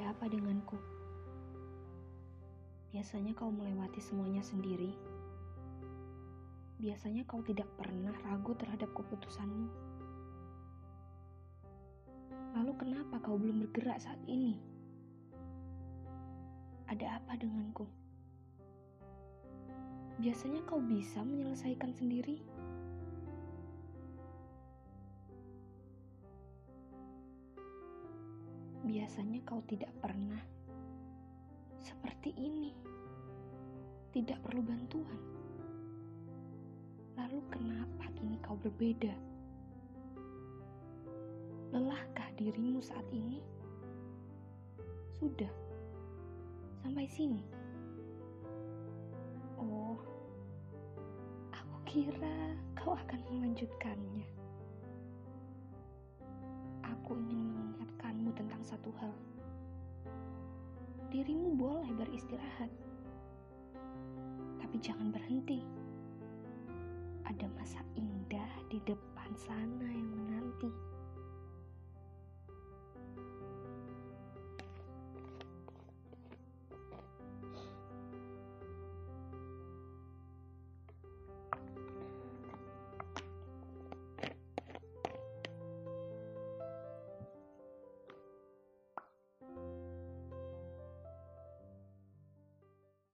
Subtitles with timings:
[0.00, 0.80] apa denganku?
[2.96, 4.96] Biasanya kau melewati semuanya sendiri.
[6.80, 9.68] Biasanya kau tidak pernah ragu terhadap keputusanmu.
[12.56, 14.56] Lalu kenapa kau belum bergerak saat ini?
[16.88, 17.84] Ada apa denganku?
[20.20, 22.40] Biasanya kau bisa menyelesaikan sendiri.
[28.82, 30.42] Biasanya kau tidak pernah
[31.78, 32.74] seperti ini,
[34.10, 35.20] tidak perlu bantuan.
[37.14, 39.14] Lalu, kenapa kini kau berbeda?
[41.70, 43.38] Lelahkah dirimu saat ini?
[45.22, 45.52] Sudah
[46.82, 47.46] sampai sini.
[49.62, 49.94] Oh,
[51.54, 54.41] aku kira kau akan melanjutkannya.
[59.02, 59.14] Hal.
[61.10, 62.70] Dirimu boleh beristirahat,
[64.62, 65.60] tapi jangan berhenti.
[67.26, 70.91] Ada masa indah di depan sana yang menanti.